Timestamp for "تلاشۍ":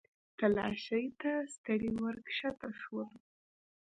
0.37-1.03